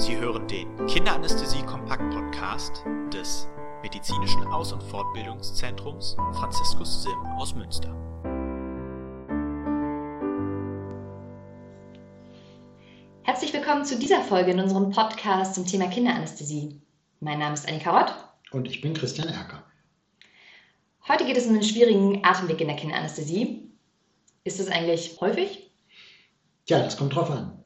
[0.00, 3.46] Sie hören den Kinderanästhesie-Kompakt-Podcast des
[3.82, 7.94] Medizinischen Aus- und Fortbildungszentrums Franziskus Sim aus Münster.
[13.24, 16.80] Herzlich willkommen zu dieser Folge in unserem Podcast zum Thema Kinderanästhesie.
[17.20, 18.14] Mein Name ist Annika Rott.
[18.52, 19.62] Und ich bin Christian Erker.
[21.08, 23.70] Heute geht es um den schwierigen Atemweg in der Kinderanästhesie.
[24.44, 25.70] Ist das eigentlich häufig?
[26.68, 27.59] Ja, das kommt drauf an.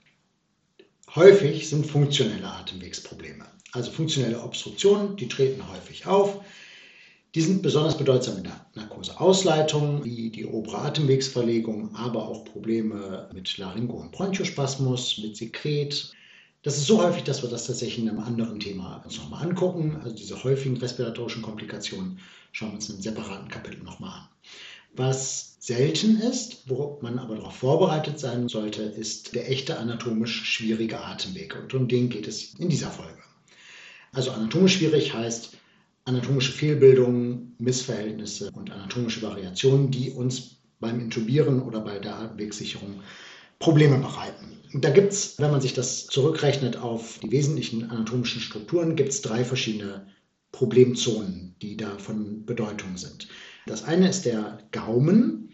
[1.15, 6.41] Häufig sind funktionelle Atemwegsprobleme, also funktionelle Obstruktionen, die treten häufig auf.
[7.37, 13.57] Die sind besonders bedeutsam in der Narkoseausleitung, wie die obere Atemwegsverlegung, aber auch Probleme mit
[13.59, 16.13] Laryngo- und Bronchospasmus, mit Sekret.
[16.65, 20.01] Das ist so häufig, dass wir das tatsächlich in einem anderen Thema uns nochmal angucken.
[20.03, 22.19] Also diese häufigen respiratorischen Komplikationen
[22.51, 24.29] schauen wir uns in einem separaten Kapitel nochmal an.
[24.97, 31.01] Was selten ist, worauf man aber darauf vorbereitet sein sollte, ist der echte anatomisch schwierige
[31.01, 31.57] Atemweg.
[31.57, 33.19] Und um den geht es in dieser Folge.
[34.13, 35.57] Also anatomisch schwierig heißt
[36.05, 43.01] anatomische Fehlbildungen, Missverhältnisse und anatomische Variationen, die uns beim Intubieren oder bei der Atemwegssicherung
[43.59, 44.61] Probleme bereiten.
[44.75, 49.23] Da gibt es, wenn man sich das zurückrechnet auf die wesentlichen anatomischen Strukturen, gibt es
[49.23, 50.07] drei verschiedene
[50.53, 53.29] Problemzonen, die da von Bedeutung sind.
[53.67, 55.51] Das eine ist der Gaumen.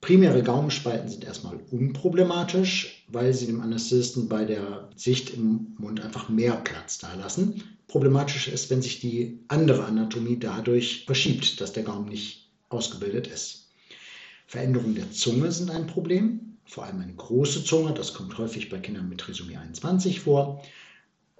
[0.00, 6.28] Primäre Gaumenspalten sind erstmal unproblematisch, weil sie dem Anästhesisten bei der Sicht im Mund einfach
[6.28, 7.62] mehr Platz da lassen.
[7.88, 13.70] Problematisch ist, wenn sich die andere Anatomie dadurch verschiebt, dass der Gaumen nicht ausgebildet ist.
[14.46, 18.78] Veränderungen der Zunge sind ein Problem, vor allem eine große Zunge, das kommt häufig bei
[18.78, 20.62] Kindern mit Trisomie 21 vor.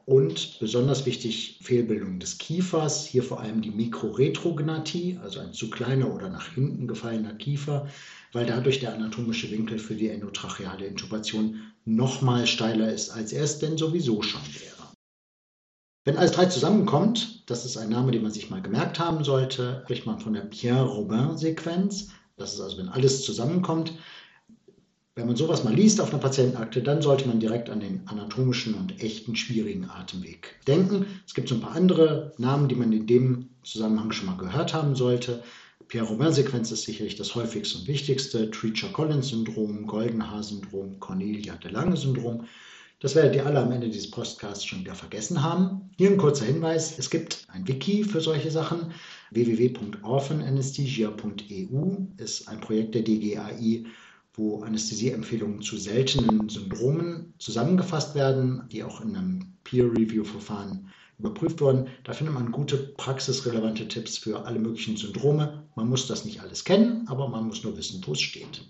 [0.06, 6.14] Und besonders wichtig, Fehlbildung des Kiefers, hier vor allem die Mikroretrognathie, also ein zu kleiner
[6.14, 7.88] oder nach hinten gefallener Kiefer,
[8.32, 13.60] weil dadurch der anatomische Winkel für die endotracheale Intubation nochmal steiler ist, als er es
[13.60, 14.74] denn sowieso schon wäre.
[16.04, 19.80] Wenn alles drei zusammenkommt, das ist ein Name, den man sich mal gemerkt haben sollte,
[19.84, 22.10] spricht man von der Pierre-Robin-Sequenz.
[22.36, 23.94] Das ist also, wenn alles zusammenkommt,
[25.16, 28.74] wenn man sowas mal liest auf einer Patientenakte, dann sollte man direkt an den anatomischen
[28.74, 31.06] und echten schwierigen Atemweg denken.
[31.24, 34.74] Es gibt so ein paar andere Namen, die man in dem Zusammenhang schon mal gehört
[34.74, 35.44] haben sollte.
[35.86, 38.50] Pierre-Robin-Sequenz ist sicherlich das häufigste und wichtigste.
[38.50, 42.46] Treacher-Collins-Syndrom, Goldenhaar-Syndrom, Cornelia-de-Lange-Syndrom.
[42.98, 45.90] Das werdet ihr alle am Ende dieses Podcasts schon wieder vergessen haben.
[45.96, 48.92] Hier ein kurzer Hinweis: Es gibt ein Wiki für solche Sachen.
[49.30, 53.84] www.orphananesthesia.eu ist ein Projekt der DGAI
[54.34, 61.88] wo Anästhesieempfehlungen zu seltenen Syndromen zusammengefasst werden, die auch in einem Peer-Review-Verfahren überprüft wurden.
[62.02, 65.62] Da findet man gute praxisrelevante Tipps für alle möglichen Syndrome.
[65.76, 68.62] Man muss das nicht alles kennen, aber man muss nur wissen, wo es steht.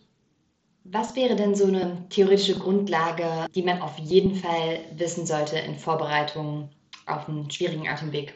[0.84, 5.78] Was wäre denn so eine theoretische Grundlage, die man auf jeden Fall wissen sollte in
[5.78, 6.68] Vorbereitung
[7.06, 8.34] auf einen schwierigen Atemweg?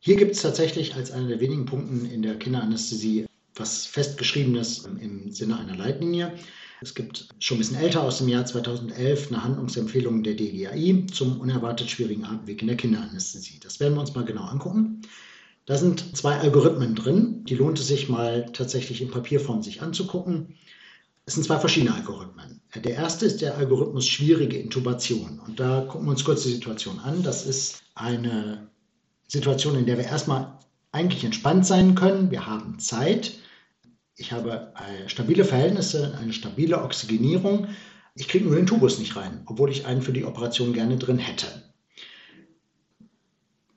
[0.00, 3.24] Hier gibt es tatsächlich als einer der wenigen Punkte in der Kinderanästhesie
[3.54, 6.32] was festgeschriebenes im Sinne einer Leitlinie.
[6.80, 11.40] Es gibt schon ein bisschen älter aus dem Jahr 2011 eine Handlungsempfehlung der DGAI zum
[11.40, 13.60] unerwartet schwierigen Atemweg in der Kinderanästhesie.
[13.60, 15.02] Das werden wir uns mal genau angucken.
[15.66, 20.56] Da sind zwei Algorithmen drin, die lohnt es sich mal tatsächlich in Papierform sich anzugucken.
[21.24, 22.60] Es sind zwei verschiedene Algorithmen.
[22.74, 25.40] Der erste ist der Algorithmus schwierige Intubation.
[25.46, 27.22] Und da gucken wir uns kurz die Situation an.
[27.22, 28.66] Das ist eine
[29.28, 30.58] Situation, in der wir erstmal
[30.90, 32.32] eigentlich entspannt sein können.
[32.32, 33.34] Wir haben Zeit.
[34.22, 37.66] Ich habe äh, stabile Verhältnisse, eine stabile Oxygenierung.
[38.14, 41.18] Ich kriege nur den Tubus nicht rein, obwohl ich einen für die Operation gerne drin
[41.18, 41.48] hätte.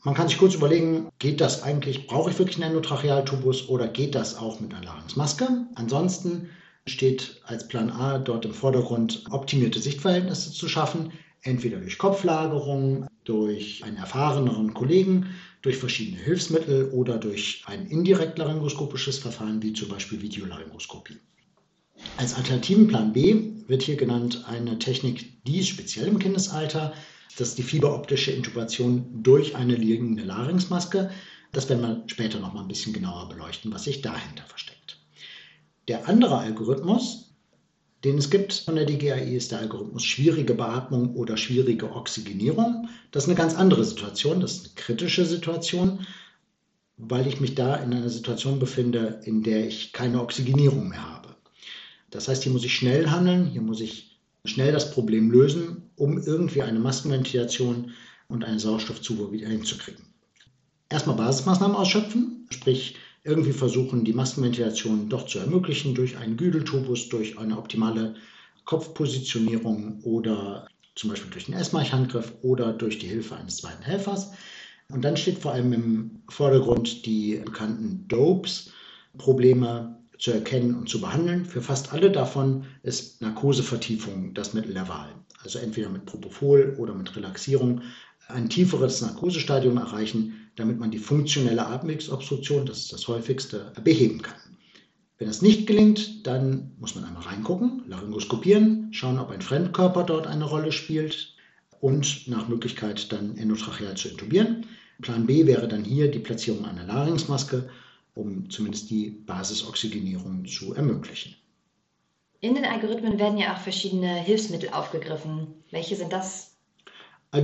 [0.03, 4.13] Man kann sich kurz überlegen, geht das eigentlich, brauche ich wirklich einen Endotrachealtubus oder geht
[4.13, 5.65] das auch mit einer Larynxmaske?
[5.73, 6.51] Ansonsten
[6.85, 11.11] steht als Plan A dort im Vordergrund, optimierte Sichtverhältnisse zu schaffen,
[11.41, 15.25] entweder durch Kopflagerung, durch einen erfahreneren Kollegen,
[15.65, 21.17] durch verschiedene Hilfsmittel oder durch ein indirekt laryngoskopisches Verfahren wie zum Beispiel Videolaryngoskopie.
[22.17, 26.93] Als alternativen Plan B wird hier genannt eine Technik, die speziell im Kindesalter,
[27.37, 31.09] das ist die fieberoptische Intubation durch eine liegende Larynxmaske.
[31.51, 34.99] Das werden wir später noch mal ein bisschen genauer beleuchten, was sich dahinter versteckt.
[35.87, 37.34] Der andere Algorithmus
[38.05, 42.87] den es gibt von der DGAI, ist der Algorithmus schwierige Beatmung oder schwierige Oxygenierung.
[43.11, 46.05] Das ist eine ganz andere Situation, das ist eine kritische Situation,
[46.97, 51.29] weil ich mich da in einer Situation befinde, in der ich keine Oxygenierung mehr habe.
[52.11, 56.21] Das heißt, hier muss ich schnell handeln, hier muss ich schnell das Problem lösen, um
[56.21, 57.91] irgendwie eine Maskenventilation
[58.27, 60.05] und eine Sauerstoffzufuhr wieder hinzukriegen.
[60.89, 67.37] Erstmal Basismaßnahmen ausschöpfen, sprich irgendwie versuchen, die Maskenventilation doch zu ermöglichen durch einen Güdeltubus, durch
[67.39, 68.15] eine optimale
[68.65, 74.31] Kopfpositionierung oder zum Beispiel durch den Essmach-Handgriff oder durch die Hilfe eines zweiten Helfers.
[74.91, 78.71] Und dann steht vor allem im Vordergrund die bekannten Dopes,
[79.17, 81.45] Probleme zu erkennen und zu behandeln.
[81.45, 85.09] Für fast alle davon ist Narkosevertiefung das Mittel der Wahl.
[85.43, 87.81] Also entweder mit Propofol oder mit Relaxierung
[88.27, 94.39] ein tieferes Narkosestadium erreichen, damit man die funktionelle Atemwegsobstruktion, das ist das häufigste, beheben kann.
[95.17, 100.27] Wenn das nicht gelingt, dann muss man einmal reingucken, laryngoskopieren, schauen, ob ein Fremdkörper dort
[100.27, 101.35] eine Rolle spielt
[101.79, 104.65] und nach Möglichkeit dann endotracheal zu intubieren.
[105.01, 107.69] Plan B wäre dann hier die Platzierung einer Larynxmaske,
[108.13, 111.35] um zumindest die Basisoxygenierung zu ermöglichen.
[112.41, 115.47] In den Algorithmen werden ja auch verschiedene Hilfsmittel aufgegriffen.
[115.71, 116.54] Welche sind das?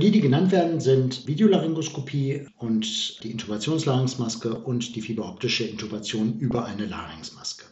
[0.00, 6.86] Die, die genannt werden, sind Videolaryngoskopie und die Intubationslarynxmaske und die fieberoptische Intubation über eine
[6.86, 7.66] Larynxmaske.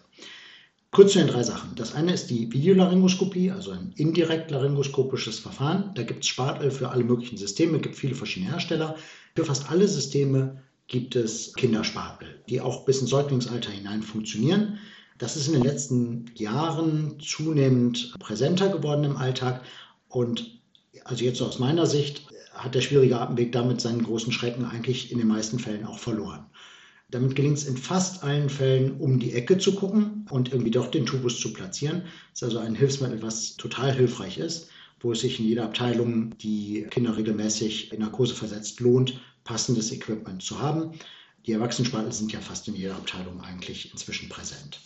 [0.90, 1.74] Kurz zu den drei Sachen.
[1.76, 5.92] Das eine ist die Videolaryngoskopie, also ein indirekt laryngoskopisches Verfahren.
[5.94, 8.96] Da gibt es Spatel für alle möglichen Systeme, gibt viele verschiedene Hersteller.
[9.34, 14.78] Für fast alle Systeme gibt es Kinderspatel, die auch bis ins Säuglingsalter hinein funktionieren.
[15.16, 19.62] Das ist in den letzten Jahren zunehmend präsenter geworden im Alltag
[20.08, 20.59] und
[21.04, 25.18] also jetzt aus meiner Sicht, hat der schwierige Atemweg damit seinen großen Schrecken eigentlich in
[25.18, 26.46] den meisten Fällen auch verloren.
[27.10, 30.90] Damit gelingt es in fast allen Fällen, um die Ecke zu gucken und irgendwie doch
[30.90, 32.02] den Tubus zu platzieren.
[32.32, 34.68] Das ist also ein Hilfsmittel, was total hilfreich ist,
[35.00, 40.42] wo es sich in jeder Abteilung, die Kinder regelmäßig in Narkose versetzt, lohnt, passendes Equipment
[40.42, 40.92] zu haben.
[41.46, 44.80] Die Erwachsenenspatel sind ja fast in jeder Abteilung eigentlich inzwischen präsent.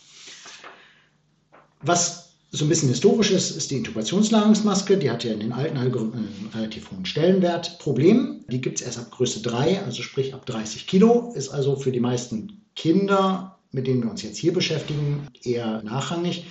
[1.81, 2.24] Was
[2.55, 4.97] so ein bisschen historisch ist, ist die Intubationsnahrungsmaske.
[4.97, 7.79] Die hat ja in den alten Algorithmen einen relativ hohen Stellenwert.
[7.79, 11.75] Problem, die gibt es erst ab Größe 3, also sprich ab 30 Kilo, ist also
[11.75, 16.45] für die meisten Kinder, mit denen wir uns jetzt hier beschäftigen, eher nachrangig,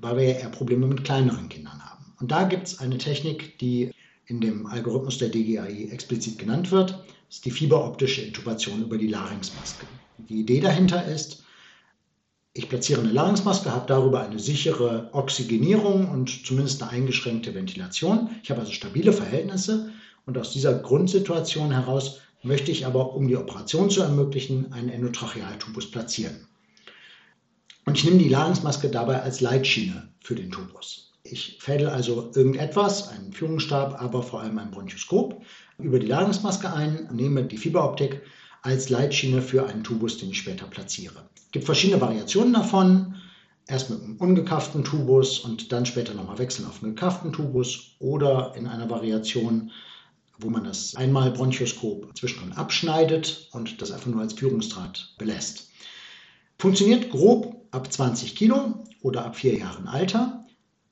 [0.00, 2.04] weil wir ja eher Probleme mit kleineren Kindern haben.
[2.20, 3.92] Und da gibt es eine Technik, die
[4.26, 6.90] in dem Algorithmus der DGAI explizit genannt wird.
[6.90, 9.86] Das ist die fieberoptische Intubation über die Larynxmaske.
[10.28, 11.45] Die Idee dahinter ist,
[12.56, 18.30] ich platziere eine Larynxmaske, habe darüber eine sichere Oxygenierung und zumindest eine eingeschränkte Ventilation.
[18.42, 19.90] Ich habe also stabile Verhältnisse
[20.24, 25.90] und aus dieser Grundsituation heraus möchte ich aber, um die Operation zu ermöglichen, einen Endotrachealtubus
[25.90, 26.46] platzieren.
[27.84, 31.12] Und ich nehme die Larynxmaske dabei als Leitschiene für den Tubus.
[31.24, 35.42] Ich fädel also irgendetwas, einen Führungsstab, aber vor allem ein Bronchoskop,
[35.78, 38.22] über die Larynxmaske ein, nehme die Fieberoptik
[38.62, 41.28] als Leitschiene für einen Tubus, den ich später platziere.
[41.36, 43.14] Es gibt verschiedene Variationen davon.
[43.68, 48.54] Erst mit einem ungekafften Tubus und dann später nochmal wechseln auf einen gekafften Tubus oder
[48.56, 49.72] in einer Variation,
[50.38, 55.70] wo man das einmal Bronchoskop zwischendrin abschneidet und das einfach nur als Führungsdraht belässt.
[56.58, 60.46] Funktioniert grob ab 20 Kilo oder ab vier Jahren Alter.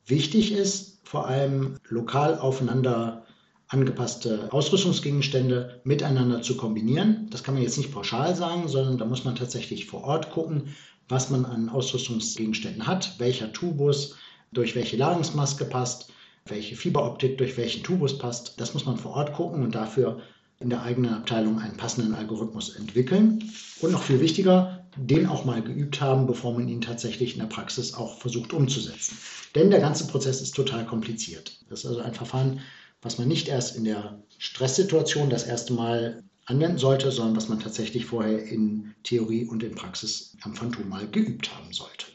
[0.07, 3.24] Wichtig ist vor allem lokal aufeinander
[3.69, 7.29] angepasste Ausrüstungsgegenstände miteinander zu kombinieren.
[7.31, 10.75] Das kann man jetzt nicht pauschal sagen, sondern da muss man tatsächlich vor Ort gucken,
[11.09, 14.17] was man an Ausrüstungsgegenständen hat, welcher Tubus
[14.53, 16.11] durch welche Ladungsmaske passt,
[16.47, 18.61] welche Fieberoptik durch welchen Tubus passt.
[18.61, 20.21] Das muss man vor Ort gucken und dafür
[20.61, 23.51] in der eigenen Abteilung einen passenden Algorithmus entwickeln.
[23.81, 27.47] Und noch viel wichtiger, den auch mal geübt haben, bevor man ihn tatsächlich in der
[27.47, 29.19] Praxis auch versucht umzusetzen.
[29.55, 31.59] Denn der ganze Prozess ist total kompliziert.
[31.69, 32.61] Das ist also ein Verfahren,
[33.05, 37.61] was man nicht erst in der Stresssituation das erste Mal anwenden sollte, sondern was man
[37.61, 42.07] tatsächlich vorher in Theorie und in Praxis am Phantom mal geübt haben sollte.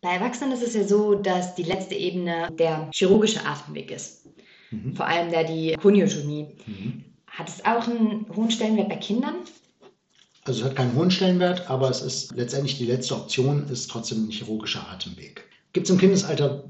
[0.00, 4.26] Bei Erwachsenen ist es ja so, dass die letzte Ebene der chirurgische Atemweg ist.
[4.70, 4.94] Mhm.
[4.94, 6.48] Vor allem da die Koniotomie.
[6.66, 7.04] Mhm.
[7.26, 9.36] Hat es auch einen hohen Stellenwert bei Kindern?
[10.44, 14.26] Also es hat keinen hohen Stellenwert, aber es ist letztendlich die letzte Option, ist trotzdem
[14.26, 15.44] ein chirurgischer Atemweg.
[15.72, 16.64] Gibt es im Kindesalter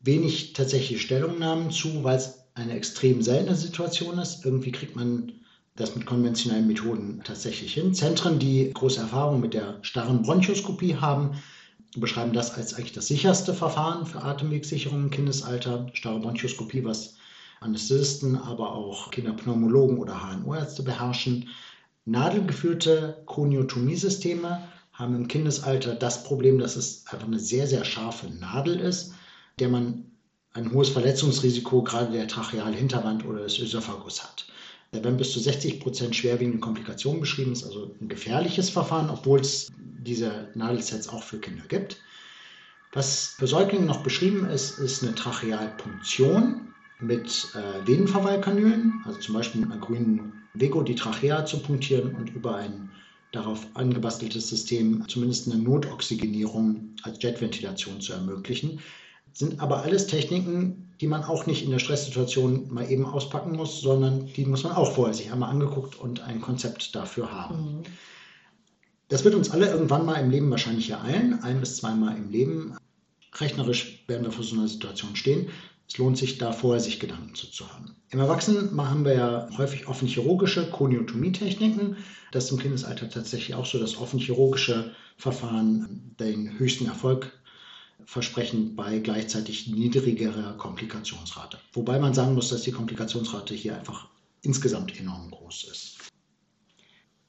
[0.00, 4.44] wenig tatsächliche Stellungnahmen zu, weil es eine extrem seltene Situation ist.
[4.44, 5.32] Irgendwie kriegt man
[5.76, 7.94] das mit konventionellen Methoden tatsächlich hin.
[7.94, 11.32] Zentren, die große Erfahrung mit der starren Bronchoskopie haben,
[11.96, 15.86] beschreiben das als eigentlich das sicherste Verfahren für Atemwegssicherung im Kindesalter.
[15.92, 17.16] Starre Bronchoskopie, was
[17.60, 21.48] Anästhesisten, aber auch Kinderpneumologen oder HNO-Ärzte beherrschen.
[22.04, 28.78] Nadelgeführte Kroniotomie-Systeme haben im Kindesalter das Problem, dass es einfach eine sehr, sehr scharfe Nadel
[28.78, 29.14] ist,
[29.58, 30.04] der man
[30.54, 34.46] ein hohes Verletzungsrisiko gerade der Trachealhinterwand oder des Ösophagus hat.
[34.92, 37.52] Werden bis zu 60 Prozent schwerwiegende Komplikationen beschrieben.
[37.52, 41.96] Ist also ein gefährliches Verfahren, obwohl es diese Nadelsets auch für Kinder gibt.
[42.92, 49.62] Was für Säuglinge noch beschrieben ist, ist eine Trachealpunktion mit äh, Venenverweilkanülen, also zum Beispiel
[49.62, 52.90] mit einer grünen Vego die Trachea zu punktieren und über ein
[53.32, 58.78] darauf angebasteltes System zumindest eine Notoxygenierung als Jetventilation zu ermöglichen.
[59.34, 63.80] Sind aber alles Techniken, die man auch nicht in der Stresssituation mal eben auspacken muss,
[63.80, 67.56] sondern die muss man auch vorher sich einmal angeguckt und ein Konzept dafür haben.
[67.56, 67.82] Mhm.
[69.08, 72.76] Das wird uns alle irgendwann mal im Leben wahrscheinlich ereilen, ein bis zweimal im Leben.
[73.34, 75.48] Rechnerisch werden wir vor so einer Situation stehen.
[75.86, 77.94] Es lohnt sich da vorher, sich Gedanken zu, zu haben.
[78.10, 81.96] Im Erwachsenen haben wir ja häufig offen chirurgische Koniotomie-Techniken.
[82.32, 87.30] Das ist im Kindesalter tatsächlich auch so, dass offen chirurgische Verfahren den höchsten Erfolg
[88.06, 91.58] versprechen bei gleichzeitig niedrigerer Komplikationsrate.
[91.72, 94.08] Wobei man sagen muss, dass die Komplikationsrate hier einfach
[94.42, 95.98] insgesamt enorm groß ist.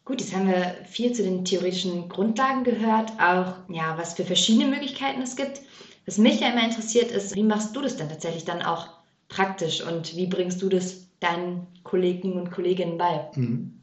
[0.03, 4.67] Gut, jetzt haben wir viel zu den theoretischen Grundlagen gehört, auch ja, was für verschiedene
[4.69, 5.61] Möglichkeiten es gibt.
[6.05, 8.87] Was mich ja immer interessiert ist, wie machst du das denn tatsächlich dann auch
[9.29, 13.31] praktisch und wie bringst du das deinen Kollegen und Kolleginnen bei?
[13.35, 13.81] Mhm.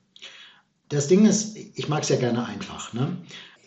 [0.88, 2.92] Das Ding ist, ich mag es ja gerne einfach.
[2.92, 3.16] Ne?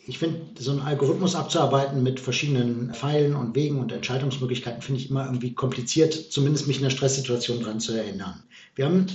[0.08, 5.10] Ich finde, so einen Algorithmus abzuarbeiten mit verschiedenen Pfeilen und Wegen und Entscheidungsmöglichkeiten finde ich
[5.10, 8.44] immer irgendwie kompliziert, zumindest mich in einer Stresssituation daran zu erinnern.
[8.76, 9.08] Wir haben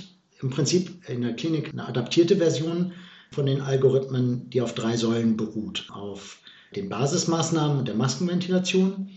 [0.43, 2.93] im Prinzip in der Klinik eine adaptierte Version
[3.31, 5.87] von den Algorithmen, die auf drei Säulen beruht.
[5.93, 6.39] Auf
[6.75, 9.11] den Basismaßnahmen und der Maskenventilation,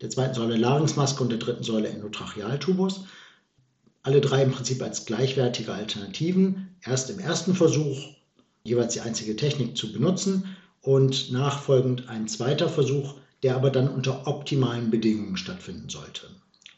[0.00, 3.04] der zweiten Säule Larynxmaske und der dritten Säule Endotrachealtubus.
[4.04, 6.76] Alle drei im Prinzip als gleichwertige Alternativen.
[6.84, 7.98] Erst im ersten Versuch
[8.62, 10.44] jeweils die einzige Technik zu benutzen
[10.86, 16.28] und nachfolgend ein zweiter Versuch, der aber dann unter optimalen Bedingungen stattfinden sollte.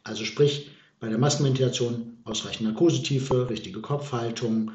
[0.03, 4.71] Also sprich bei der Maskenventilation ausreichend Narkosetiefe, richtige Kopfhaltung,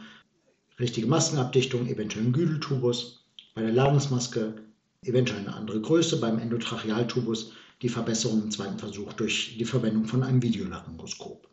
[0.79, 3.25] richtige Maskenabdichtung, eventuell ein Güdeltubus,
[3.55, 4.53] bei der Larynxmaske
[5.01, 10.21] eventuell eine andere Größe, beim Endotrachealtubus die Verbesserung im zweiten Versuch durch die Verwendung von
[10.21, 11.49] einem Videolaryngoskop.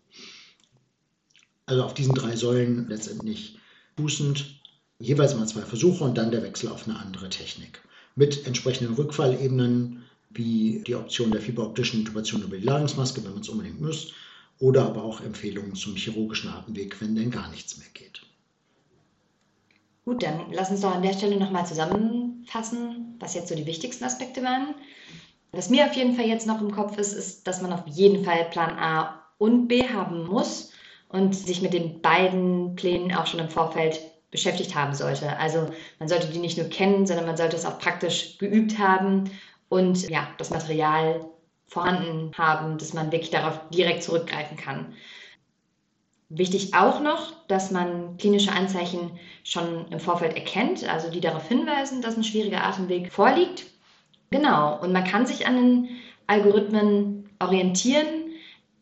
[1.64, 3.58] Also auf diesen drei Säulen letztendlich
[3.96, 4.59] fußend
[5.00, 7.83] jeweils mal zwei Versuche und dann der Wechsel auf eine andere Technik.
[8.14, 13.49] Mit entsprechenden Rückfallebenen wie die Option der fieberoptischen Intubation über die Larynxmaske, wenn man es
[13.49, 14.12] unbedingt muss,
[14.61, 18.21] oder aber auch Empfehlungen zum chirurgischen Atemweg, wenn denn gar nichts mehr geht.
[20.04, 24.04] Gut, dann lass uns doch an der Stelle nochmal zusammenfassen, was jetzt so die wichtigsten
[24.04, 24.75] Aspekte waren.
[25.52, 28.25] Was mir auf jeden Fall jetzt noch im Kopf ist, ist, dass man auf jeden
[28.25, 30.71] Fall Plan A und B haben muss
[31.09, 35.37] und sich mit den beiden Plänen auch schon im Vorfeld beschäftigt haben sollte.
[35.38, 35.66] Also
[35.99, 39.30] man sollte die nicht nur kennen, sondern man sollte es auch praktisch geübt haben
[39.68, 41.25] und ja, das Material
[41.66, 44.94] vorhanden haben, dass man wirklich darauf direkt zurückgreifen kann.
[46.28, 52.02] Wichtig auch noch, dass man klinische Anzeichen schon im Vorfeld erkennt, also die darauf hinweisen,
[52.02, 53.66] dass ein schwieriger Atemweg vorliegt
[54.30, 55.88] Genau, und man kann sich an den
[56.28, 58.30] Algorithmen orientieren.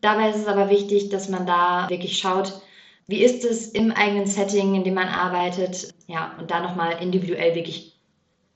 [0.01, 2.61] Dabei ist es aber wichtig, dass man da wirklich schaut,
[3.09, 7.55] wie ist es im eigenen Setting, in dem man arbeitet, ja, und da nochmal individuell
[7.55, 7.99] wirklich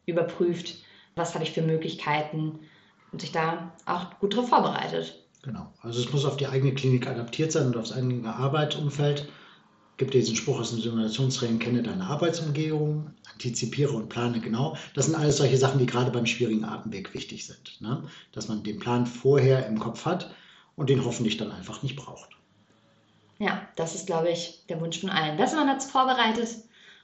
[0.05, 0.75] überprüft,
[1.15, 2.59] was habe ich für Möglichkeiten
[3.11, 5.17] und sich da auch gut darauf vorbereitet.
[5.41, 9.27] Genau, also es muss auf die eigene Klinik adaptiert sein und aufs eigene Arbeitsumfeld
[9.97, 14.77] gibt diesen Spruch aus dem Simulationstraining, kenne deine Arbeitsumgebung, antizipiere und plane genau.
[14.93, 17.81] Das sind alles solche Sachen, die gerade beim schwierigen Atemweg wichtig sind.
[17.81, 18.03] Ne?
[18.31, 20.31] Dass man den Plan vorher im Kopf hat
[20.75, 22.29] und den hoffentlich dann einfach nicht braucht.
[23.43, 25.37] Ja, das ist, glaube ich, der Wunsch von allen.
[25.37, 26.47] Dass man hat es vorbereitet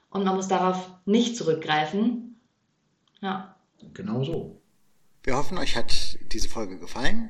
[0.08, 2.40] und man muss darauf nicht zurückgreifen.
[3.20, 3.56] Ja.
[3.92, 4.58] Genau so.
[5.22, 7.28] Wir hoffen, euch hat diese Folge gefallen.